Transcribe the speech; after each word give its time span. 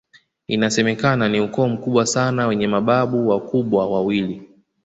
Inasemekana 0.47 1.29
ni 1.29 1.39
ukoo 1.41 1.67
mkubwa 1.69 2.05
sana 2.05 2.47
wenye 2.47 2.67
mababu 2.67 3.27
wakubwa 3.29 3.87
wawili 3.89 4.49